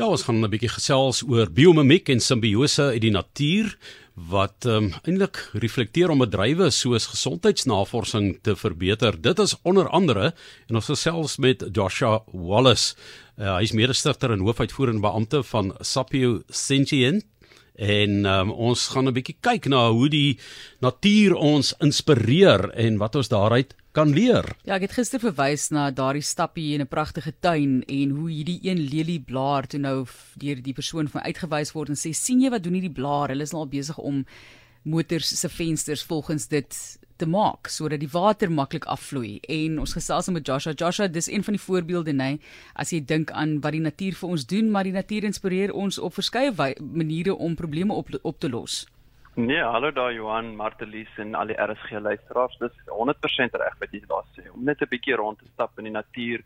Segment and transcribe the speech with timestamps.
[0.00, 3.76] Ja, ons gaan 'n bietjie gesels oor biomimiek en simbiose uit die natuur
[4.32, 9.20] wat um, eintlik reflekteer om bedrywe soos gesondheidsnavorsing te verbeter.
[9.20, 10.32] Dit is onder andere
[10.68, 12.96] en ons gesels met Joshua Wallace.
[13.36, 17.26] Uh, hy is mede-stigter en hoofuitvoerende beampte van Sapio Sentient
[17.76, 20.38] en um, ons gaan 'n bietjie kyk na hoe die
[20.80, 24.46] natuur ons inspireer en wat ons daaruit kan leer.
[24.62, 28.60] Ja, ek het gister verwys na daardie stappie in 'n pragtige tuin en hoe hierdie
[28.62, 32.62] een lelieblaar toe nou deur die persoon van uitgewys word en sê sien jy wat
[32.62, 33.28] doen hierdie blaar?
[33.28, 34.24] Hulle is nou al besig om
[34.82, 40.30] motors se vensters volgens dit te maak sodat die water maklik afvloei en ons gesels
[40.32, 42.30] met Joshua Joshua dis een van die voorbeelde nê
[42.74, 45.98] as jy dink aan wat die natuur vir ons doen maar die natuur inspireer ons
[45.98, 48.86] op verskeie maniere om probleme op op te los.
[49.34, 52.56] Nee, hallo daar Johan, Martelies en al die RSG luisteraars.
[52.58, 54.48] Dis 100% reg wat jy daar sê.
[54.50, 56.42] Om net 'n bietjie rond te stap in die natuur.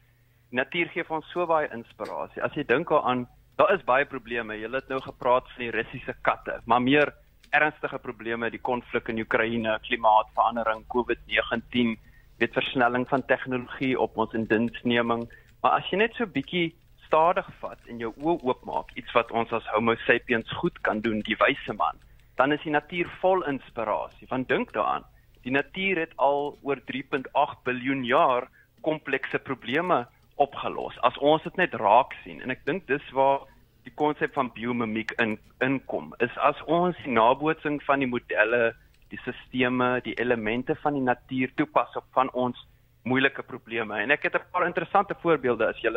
[0.51, 2.43] Die natuur gee vir ons so baie inspirasie.
[2.43, 4.55] As jy dink daaraan, daar is baie probleme.
[4.55, 7.15] Jy het nou gepraat van die Russiese katte, maar meer
[7.51, 11.97] ernstige probleme, die konflik in Oekraïne, klimaatsverandering, COVID-19,
[12.39, 15.29] dit versnelling van tegnologie op ons indiensneming.
[15.63, 16.75] Maar as jy net so bietjie
[17.07, 21.21] stadig vat en jou oë oopmaak, iets wat ons as Homo sapiens goed kan doen,
[21.21, 21.97] die wyse man,
[22.37, 24.27] dan is die natuur vol inspirasie.
[24.31, 25.05] Want dink daaraan,
[25.43, 28.49] die natuur het al oor 3.8 miljard jaar
[28.81, 30.05] komplekse probleme
[30.37, 30.97] opgelos.
[31.01, 33.45] As ons dit net raak sien en ek dink dis waar
[33.85, 38.73] die konsep van biomimiek in inkom is as ons die nabootsing van die modelle,
[39.13, 42.59] die sisteme, die elemente van die natuur toepas op van ons
[43.05, 44.01] moeilike probleme.
[44.01, 45.93] En ek het 'n paar interessante voorbeelde as jy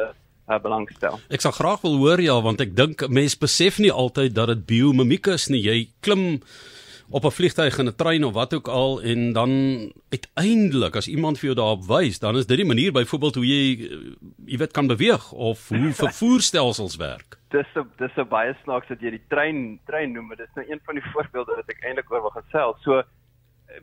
[0.48, 1.20] uh, belangstel.
[1.30, 4.66] Ek sal graag wil hoor ja, want ek dink mense besef nie altyd dat dit
[4.66, 5.62] biomimiek is nie.
[5.64, 6.42] Jy klim
[7.10, 9.52] op 'n vliegtuig en 'n trein of wat ook al en dan
[10.10, 13.64] uiteindelik as iemand vir jou daarop wys, dan is dit die manier byvoorbeeld hoe jy
[14.46, 17.40] jy weet kan beweeg of hoe vervoerstelsels werk.
[17.50, 20.66] Dis 'n dis 'n baie snaaks dat jy die trein trein noem, dit is nou
[20.70, 22.82] een van die voorbeelde wat ek eintlik oor wil gesels.
[22.84, 23.04] So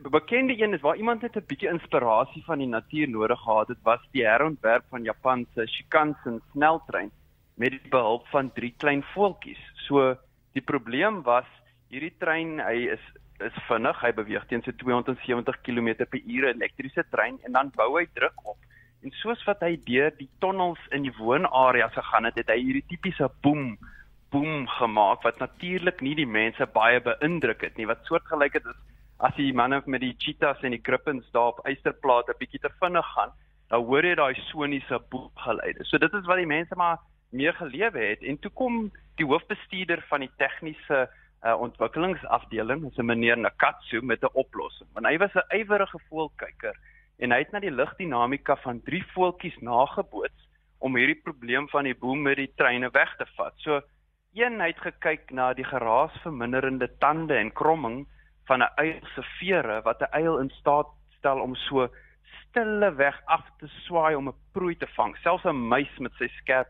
[0.09, 3.77] bekende een is waar iemand net 'n bietjie inspirasie van die natuur nodig gehad het,
[3.83, 7.11] was die herontwerp van Japan se Shinkansen sneltrein
[7.55, 9.61] met die behulp van drie klein voeltjies.
[9.87, 10.15] So
[10.53, 11.45] die probleem was
[11.89, 13.05] hierdie trein, hy is
[13.43, 16.07] is vinnig, hy beweeg teen so 270 km/h
[16.53, 18.57] elektriese trein en dan bou hy druk op.
[19.03, 22.85] En soos wat hy deur die tonnels in die woonareas gegaan het, het hy hierdie
[22.87, 23.77] tipiese boom
[24.31, 27.87] boom gemaak wat natuurlik nie die mense baie beïndruk het nie.
[27.87, 28.79] Wat soortgelyk het is
[29.25, 33.07] as die manne met die cheetahs en die griffins daar op eysterplate bietjie te vinnig
[33.15, 33.33] gaan,
[33.73, 35.85] dan hoor jy daai soniese boom geluide.
[35.89, 36.99] So dit is wat die mense maar
[37.35, 43.05] meer gelewe het en toe kom die hoofbestuurder van die tegniese uh, ontwikkelingsafdeling, is 'n
[43.05, 44.89] meneer Nakatsu met 'n oplossing.
[44.93, 46.75] Want hy was 'n ywerige voelkyker
[47.17, 50.49] en hy het na die lugdinamika van drie voeltjies nageboots
[50.79, 53.53] om hierdie probleem van die boom met die treine weg te vat.
[53.57, 53.81] So
[54.33, 58.05] een het gekyk na die geraasverminderende tande en kromming
[58.47, 61.87] van 'n uil se vere wat 'n uil in staat stel om so
[62.49, 66.27] stille weg af te swaai om 'n prooi te vang, selfs 'n muis met sy
[66.27, 66.67] skerp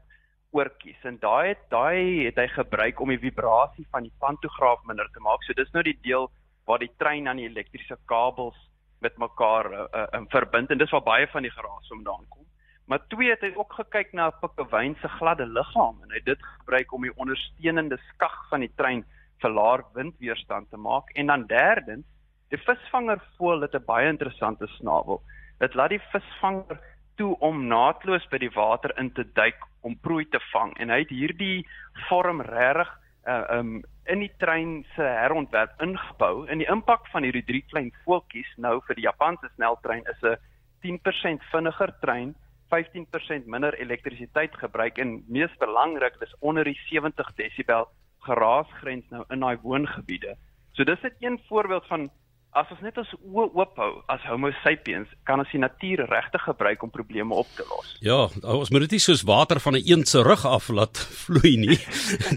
[0.51, 5.09] oortjies en daai het daai het hy gebruik om die vibrasie van die pantograaf minder
[5.13, 5.43] te maak.
[5.43, 6.31] So dis nou die deel
[6.65, 8.57] waar die trein aan die elektriese kabels
[9.01, 12.45] met mekaar uh, uh, verbind en dis waar baie van die geraas vandaan kom.
[12.85, 16.25] Maar twee het hy ook gekyk na 'n pikkewyn se gladde liggaam en hy het
[16.25, 19.05] dit gebruik om die ondersteunende skag van die trein
[19.41, 22.05] vir laer windweerstand te maak en dan derdens
[22.53, 25.21] die visvangervoël het 'n baie interessante snavel.
[25.59, 26.79] Dit laat die visvanger
[27.15, 30.99] toe om naatloos by die water in te duik om prooi te vang en hy
[30.99, 31.65] het hierdie
[32.09, 32.89] vorm regtig
[33.27, 37.91] uh, um in die trein se herontwerp ingebou en die impak van hierdie drie klein
[38.03, 40.37] voeltjies nou vir die Japanse sneltrein is 'n
[40.85, 42.35] 10% vinniger trein
[42.69, 47.89] 15% minder elektrisiteit gebruik en mees belangrik dis onder die 70 desibel
[48.25, 50.35] geraasgrens nou in daai woongebiede.
[50.75, 52.09] So dis net een voorbeeld van
[52.55, 56.43] as ons net ons oë oop hou as Homo sapiens, kan ons die natuur regtig
[56.47, 57.89] gebruik om probleme op te los.
[58.03, 61.55] Ja, ons moet dit nie soos water van 'n een se rug af laat vloei
[61.57, 61.79] nie.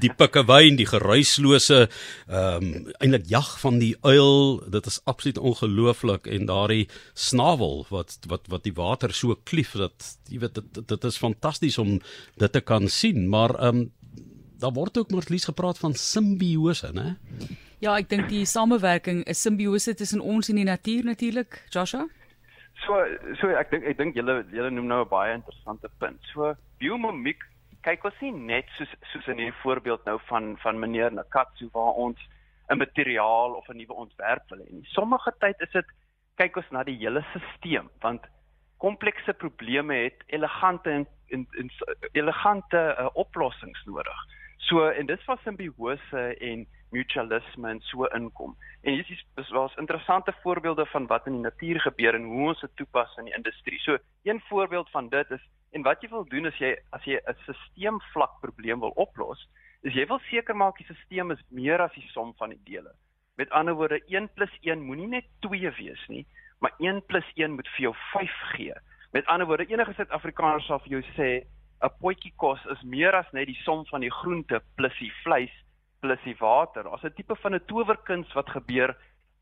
[0.03, 1.89] Die pikkewyn, die geruislose
[2.27, 8.19] ehm um, eintlik jag van die uil, dit is absoluut ongelooflik en daardie snavel wat
[8.27, 12.01] wat wat die water so klief dat jy weet dit dit is fantasties om
[12.37, 13.93] dit te kan sien, maar ehm um,
[14.61, 17.17] daar word ook maar lies gepraat van simbiose, né?
[17.79, 22.09] Ja, ek dink die samewerking is simbiose tussen ons en die natuur natuurlik, Joshua.
[22.87, 22.99] So
[23.41, 26.19] so ek dink ek dink julle julle noem nou 'n baie interessante punt.
[26.33, 27.43] So biomimiek
[27.83, 31.95] kyk ons nie net soos soos in hierdie voorbeeld nou van van meneer Nakatsu waar
[31.95, 32.19] ons
[32.71, 34.87] 'n materiaal of 'n nuwe ontwerp wil hê nie.
[34.95, 35.87] Sommige tyd is dit
[36.37, 38.27] kyk ons na die hele stelsel want
[38.79, 41.71] komplekse probleme het elegante en, en, en
[42.13, 44.19] elegante uh, oplossings nodig.
[44.69, 48.57] So en dis waar simbiose en mutualisme en so inkom.
[48.83, 52.49] En hier is dis was interessante voorbeelde van wat in die natuur gebeur en hoe
[52.51, 53.79] ons dit toepas in die industrie.
[53.81, 53.97] So
[54.29, 57.37] een voorbeeld van dit is en wat jy wil doen as jy as jy 'n
[57.45, 59.49] stelselvlak probleem wil oplos,
[59.83, 62.93] is jy wil seker maak die stelsel is meer as die som van die dele.
[63.37, 66.27] Met ander woorde 1 + 1 moenie net 2 wees nie,
[66.61, 68.75] maar 1 + 1 moet vir jou 5 gee.
[69.13, 71.47] Met ander woorde enige Suid-Afrikaner sal vir jou sê
[71.83, 75.55] 'n potjie kos is meer as net die som van die groente plus die vleis
[76.01, 76.83] plus die water.
[76.85, 78.97] Daar's 'n tipe van 'n towerkuns wat gebeur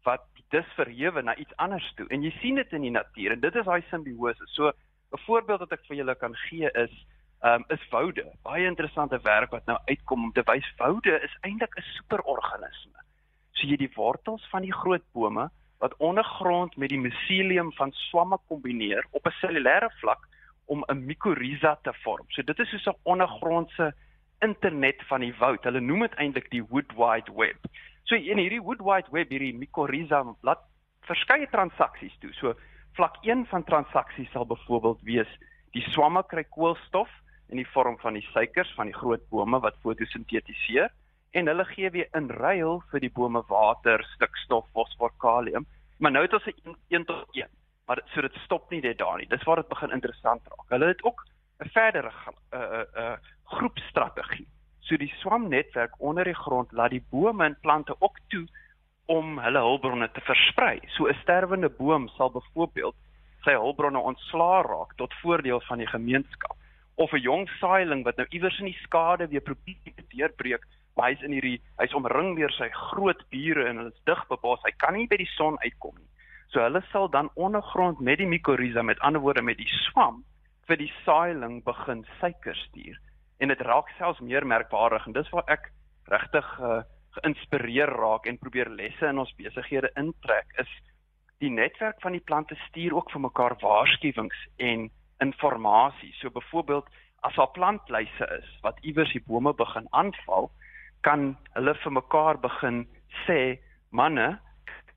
[0.04, 2.06] wat dis verhewe na iets anders toe.
[2.08, 4.46] En jy sien dit in die natuur en dit is daai simbiose.
[4.46, 6.94] So 'n voorbeeld wat ek vir julle kan gee is
[7.42, 8.24] ehm um, is woude.
[8.42, 13.00] Baie interessante werk wat nou uitkom om te wys woude is eintlik 'n superorganisme.
[13.52, 18.38] So jy die wortels van die groot bome wat ondergrond met die miselium van swamme
[18.48, 20.28] kombineer op 'n cellulêre vlak
[20.66, 22.26] om 'n mikoriza te vorm.
[22.28, 23.94] So dit is soos 'n ondergrondse
[24.40, 25.64] internet van die woud.
[25.64, 27.58] Hulle noem dit eintlik die Wood Wide Web.
[28.04, 30.62] So in hierdie Wood Wide Web hierdie mikoriza laat
[31.00, 32.32] verskeie transaksies toe.
[32.32, 32.54] So
[32.92, 35.38] vlak 1 van transaksies sal byvoorbeeld wees
[35.72, 37.10] die swamme kry koolstof
[37.48, 40.90] in die vorm van die suikers van die groot bome wat fotosintetiseer
[41.36, 45.66] en hulle gee weer in ruil vir die bome water, stikstof, fosfor, kalium.
[45.98, 47.48] Maar nou het ons 'n 1 tot 1
[47.86, 49.28] maar so dit stop nie net daar nie.
[49.30, 50.68] Dis waar dit begin interessant raak.
[50.68, 51.26] Hulle het ook
[51.64, 54.48] 'n verdere 'n uh, 'n uh, uh, groepstrategie.
[54.80, 58.46] So die swamnetwerk onder die grond laat die bome en plante ook toe
[59.06, 60.80] om hulle hulpbronne te versprei.
[60.86, 62.94] So 'n sterwende boom sal byvoorbeeld
[63.44, 66.56] sy hulpbronne ontslaa raak tot voordeel van die gemeenskap.
[66.94, 71.22] Of 'n jong saailing wat nou iewers in die skade weer probeer deurbreek, maar hy's
[71.22, 74.62] in hierdie hy's omring deur sy groot bure en hulle is dig bebos.
[74.62, 76.08] Hy kan nie by die son uitkom nie.
[76.56, 80.22] So hulle sal dan ondergrond met die mikoriza, met ander woorde met die swam
[80.64, 82.94] vir die saailing begin suiker stuur.
[83.44, 85.66] En dit raak selfs meer merkbaar en dis waar ek
[86.08, 86.78] regtig uh,
[87.18, 90.72] geïnspireer raak en probeer lesse in ons besighede intrek is
[91.44, 94.88] die netwerk van die plante stuur ook vir mekaar waarskuwings en
[95.20, 96.16] inligting.
[96.22, 96.88] So byvoorbeeld
[97.20, 100.48] as daar plantlyse is wat iewers die bome begin aanval,
[101.04, 102.86] kan hulle vir mekaar begin
[103.26, 103.60] sê,
[103.92, 104.38] manne,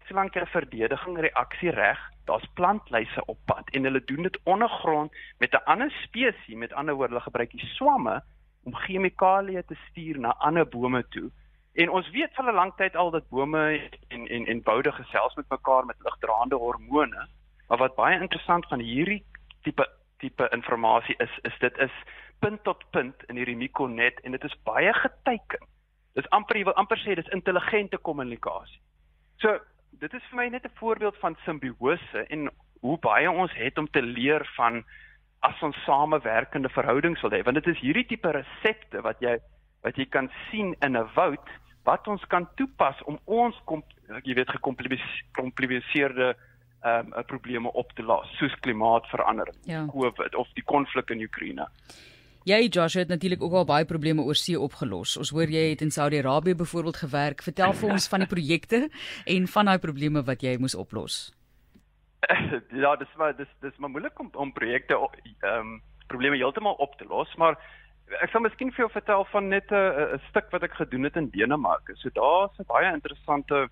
[0.09, 5.13] solank jy 'n verdediging reaksie reg, daar's plantlyse op pad en hulle doen dit ondergrond
[5.37, 8.21] met 'n ander spesies, met ander woorde hulle gebruik die swamme
[8.63, 11.31] om chemikalieë te stuur na ander bome toe.
[11.73, 15.35] En ons weet vir 'n lang tyd al dat bome en en en boude gesels
[15.35, 17.27] met mekaar met ligdraande hormone.
[17.67, 19.23] Maar wat baie interessant van hierdie
[19.61, 21.91] tipe tipe inligting is, is dit is
[22.39, 25.67] punt tot punt in hierdie mikonet en dit is baie geteken.
[26.13, 28.81] Dis amper jy wil amper sê dis intelligente kommunikasie.
[29.37, 29.59] So
[29.91, 32.49] dit is vir my net 'n voorbeeld van simbiose en
[32.81, 34.83] hoe baie ons het om te leer van
[35.39, 39.37] as ons samewerkende verhoudings wil hê want dit is hierdie tipe resepte wat jy
[39.81, 41.49] wat jy kan sien in 'n woud
[41.83, 43.83] wat ons kan toepas om ons kom
[44.23, 46.35] jy weet gekompliseerde
[46.81, 49.85] ehm um, probleme op te los soos klimaatsverandering, ja.
[49.91, 51.67] COVID of die konflik in Oekraïne.
[52.49, 55.17] Jy Joshua het natuurlik ook al baie probleme oor see opgelos.
[55.21, 57.43] Ons hoor jy het in Saudi-Arabië byvoorbeeld gewerk.
[57.45, 58.79] Vertel vir ons van die projekte
[59.25, 61.27] en van daai probleme wat jy moes oplos.
[62.83, 66.95] Ja, dis maar dis dis maar moeilik om om projekte ehm um, probleme heeltemal op
[66.97, 67.57] te los, maar
[68.23, 71.15] ek sal miskien vir jou vertel van net 'n 'n stuk wat ek gedoen het
[71.15, 71.95] in Denemarke.
[71.95, 73.69] So daar's 'n baie interessante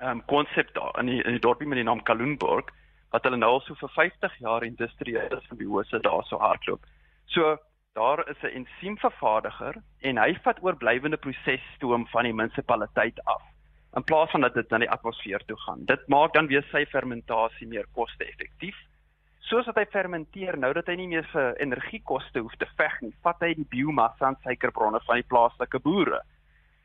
[0.00, 2.68] ehm um, konsep daar in die in die dorpie met die naam Kalundborg
[3.10, 6.82] wat hulle nou al so vir 50 jaar industriële simbiose daar so hardloop.
[7.26, 7.58] So
[7.96, 9.74] daar is 'n ensiemvervaardiger
[10.08, 13.42] en hy vat oorblywende prosesstoom van die munisipaliteit af
[13.96, 15.84] in plaas van dat dit na die atmosfeer toe gaan.
[15.84, 18.76] Dit maak dan weer sy fermentasie meer koste-effektief.
[19.38, 23.14] Soos wat hy fermenteer, nou dat hy nie meer vir energiekoste hoef te veg nie,
[23.22, 26.20] vat hy die biomassa en suikerbronne van die plaaslike boere.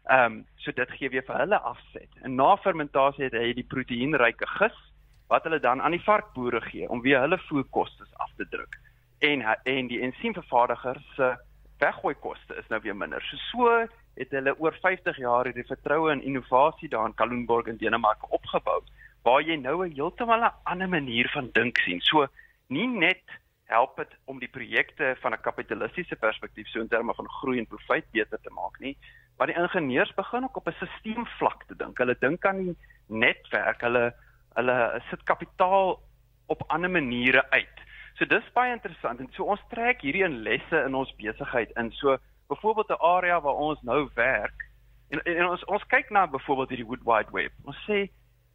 [0.06, 2.12] Ehm, um, so dit gee weer vir hulle afset.
[2.24, 4.80] En na fermentasie het hy die proteïenryke gis
[5.28, 8.80] wat hulle dan aan die varkboere gee om weer hulle voerkoste af te druk
[9.22, 11.36] en en die ensiemvervaardiger se
[11.82, 13.22] weggooi koste is nou weer minder.
[13.22, 17.78] So so het hulle oor 50 jaar hierdie vertroue in innovasie daar in Kalundborg in
[17.78, 18.82] Denemarke opgebou
[19.24, 22.02] waar jy nou 'n heeltemal 'n ander manier van dink sien.
[22.02, 22.28] So
[22.68, 23.24] nie net
[23.66, 27.68] help dit om die projekte van 'n kapitalistiese perspektief so in terme van groei en
[27.68, 28.98] profit beter te maak nie,
[29.38, 31.98] maar die ingenieurs begin ook op 'n stelselsvlak te dink.
[31.98, 34.14] Hulle dink aan die netwerk, hulle
[34.54, 36.00] hulle sit kapitaal
[36.48, 37.78] op ander maniere uit.
[38.22, 41.88] So dis baie interessant en so ons trek hierdie in lesse in ons besigheid in.
[41.98, 42.20] So
[42.54, 44.68] byvoorbeeld 'n area waar ons nou werk
[45.10, 47.52] en, en, en ons ons kyk na byvoorbeeld hierdie Wood Wide Web.
[47.66, 48.12] Ons sê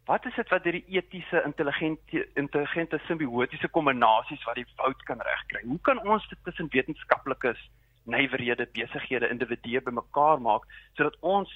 [0.07, 5.67] wat is dit wat hierdie etiese intelligente intelligente simbiotiese kombinasies wat die fout kan regkry?
[5.67, 7.59] Hoe kan ons dit tussen wetenskaplikes
[8.05, 10.63] nywerhede, besighede, individue bymekaar maak
[10.95, 11.51] sodat ons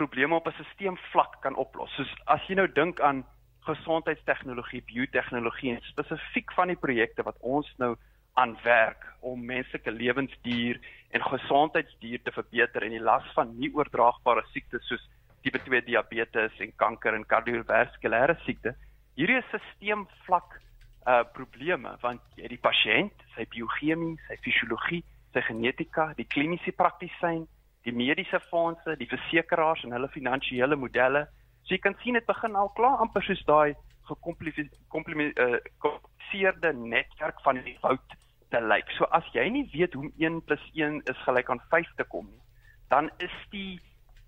[0.00, 1.90] probleme op 'n stelselvlak kan oplos.
[1.96, 3.26] Soos as jy nou dink aan
[3.66, 7.94] gesondheidstegnologie, biotehnologie en spesifiek van die projekte wat ons nou
[8.40, 14.44] aan werk om menslike lewensduur en gesondheidsduur te verbeter en die las van nie oordraagbare
[14.52, 15.04] siektes soos
[15.42, 18.74] tipe 2 diabetes en kanker en kardiovaskulêre siekte.
[19.18, 20.58] Hierdie is stelselvlak
[21.02, 25.02] uh probleme want jy die pasiënt, sy biochemie, sy fisiologie,
[25.34, 27.42] sy genetika, die kliniese praktisyn,
[27.82, 31.26] die mediese fondse, die versekerings en hulle finansiële modelle.
[31.62, 33.74] So jy kan sien dit begin al klaar amper soos daai
[34.08, 38.08] gekompliseerde uh, netwerk van die fout
[38.50, 38.90] te lyk.
[38.98, 42.26] So as jy nie weet hoe 1 + 1 is gelyk aan 5 te kom
[42.26, 42.42] nie,
[42.90, 43.80] dan is die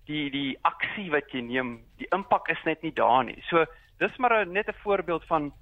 [0.05, 3.41] die die aksie wat jy neem, die impak is net nie daar nie.
[3.49, 3.65] So
[3.99, 5.53] dis maar a, net 'n voorbeeld van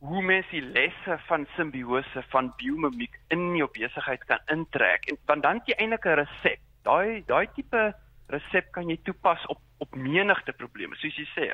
[0.00, 5.42] hoe mens die lesse van simbiose van biomimiek in jou besigheid kan intrek en want
[5.42, 7.94] dan jy eintlik 'n resep daai daai tipe
[8.28, 10.96] resep kan jy toepas op op menigte probleme.
[11.00, 11.48] Soos jy sê,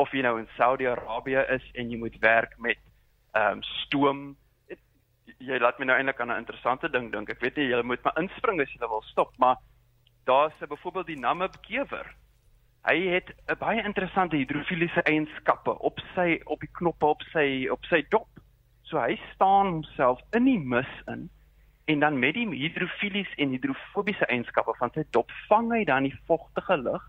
[0.00, 2.78] of jy nou in Saudi-Arabië is en jy moet werk met
[3.32, 4.22] ehm um, stoom.
[5.40, 7.30] Jy laat my nou eintlik aan 'n interessante ding dink.
[7.30, 9.56] Ek weet nie jy moet maar inspring as jy wil stop, maar
[10.24, 12.06] daar's byvoorbeeld die Namib kewer.
[12.84, 17.84] Hy het 'n baie interessante hidrofiliese eienskappe op sy op die knoppe op sy op
[17.84, 18.28] sy dop.
[18.82, 21.30] So hy staan homself in die mis in
[21.84, 26.18] en dan met die hidrofilies en hidrofobiese eienskappe van sy dop vang hy dan die
[26.26, 27.02] vogtige lug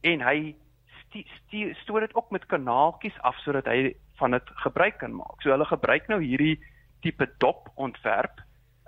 [0.00, 0.54] en hy
[1.82, 5.40] stoor dit ook met kanaaltjies af sodat hy van dit gebruik kan maak.
[5.42, 6.60] So hulle gebruik nou hierdie
[7.02, 8.42] tipe dop ontwerp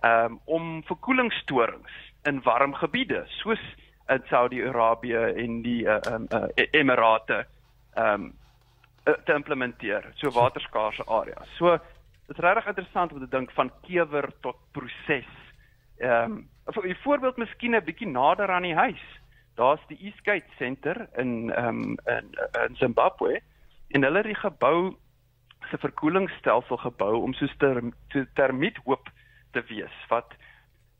[0.04, 1.94] um, om verkoelingsstorings
[2.28, 3.62] in warm gebiede soos
[4.08, 7.46] in Saudi-Arabië en die uh, um, uh, Emirate
[7.96, 8.32] um,
[9.02, 11.48] te implementeer, so waterskaarse areas.
[11.58, 11.78] So
[12.32, 15.28] Dit is regtig interessant om te dink van kewer tot proses.
[15.98, 16.48] Ehm um,
[16.88, 19.02] 'n voorbeeld miskien 'n bietjie nader aan die huis.
[19.54, 22.30] Daar's die Eastgate Center in ehm um, in
[22.68, 23.40] in Zimbabwe
[23.88, 24.96] en hulle het die gebou
[25.70, 29.08] se verkoelingsstelsel gebou om soos ter, ter termiethoop
[29.52, 30.34] te wees wat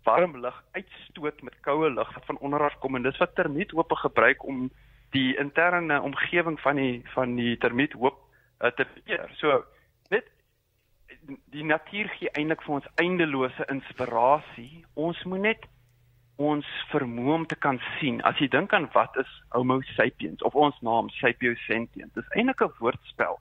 [0.04, 3.97] warm lug uitstoot met koue lug wat van onder af kom en dis wat termiethoope
[3.97, 4.71] gebruik om
[5.11, 8.18] die interne omgewing van die van die termiethoop
[8.61, 9.30] uh, te beheer.
[9.37, 9.64] So
[10.11, 10.28] net
[11.52, 14.85] die natuur gee eintlik vir ons eindelose inspirasie.
[14.94, 15.68] Ons moet net
[16.40, 18.20] ons vermoë om te kan sien.
[18.24, 22.62] As jy dink aan wat is Homo sapiens of ons naam Sapio sentient, dis eintlik
[22.62, 23.38] 'n woordspel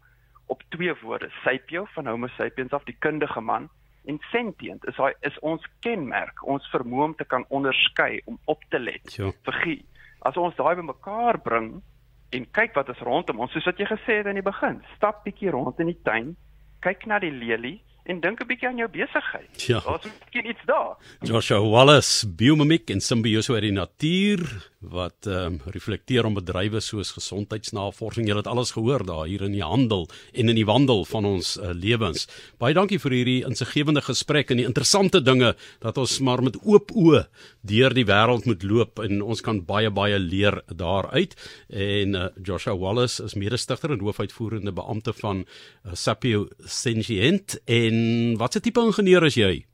[0.48, 1.30] op twee woorde.
[1.44, 3.70] Sapio van Homo sapiens of die kundige man
[4.06, 8.64] en sentient is hy is ons kenmerk, ons vermoë om te kan onderskei, om op
[8.70, 9.06] te let.
[9.44, 9.86] Vergie.
[10.22, 11.82] As ons daai bymekaar bring
[12.30, 15.24] en kyk wat is rondom ons, soos wat jy gesê het in die begin, stap
[15.24, 16.36] bietjie rond in die tuin
[16.82, 17.80] kyk na die lelie
[18.12, 19.62] en dink 'n bietjie aan jou besigheid.
[19.68, 19.80] Ja.
[19.86, 20.96] Daar's miskien iets daar.
[21.22, 27.12] Joshua Wallace, biomimiek en simbiose uit die natuur wat ehm um, reflekteer op bedrywe soos
[27.14, 28.28] gesondheidsnavorsing.
[28.28, 31.58] Jy het alles gehoor daar hier in die handel en in die wandel van ons
[31.58, 32.28] uh, lewens.
[32.58, 36.92] Baie dankie vir hierdie insiggewende gesprek en die interessante dinge dat ons maar met oop
[36.98, 37.28] oë
[37.62, 41.36] deur die wêreld moet loop en ons kan baie baie leer daaruit.
[41.70, 48.60] En uh, Joshua Wallace is mede-stigter en hoofuitvoerende beampte van uh, Sapio Sentient en watse
[48.60, 49.71] tipe ingenieur is jy?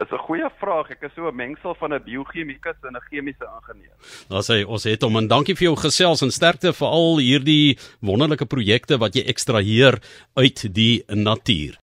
[0.00, 0.90] Is 'n goeie vraag.
[0.90, 3.96] Ek is so 'n mengsel van 'n biochemikus en 'n chemiese ingenieur.
[4.28, 7.78] Nou sê ons het hom en dankie vir jou gesels en sterkte vir al hierdie
[8.00, 10.00] wonderlike projekte wat jy ekstraheer
[10.34, 11.78] uit die natuur.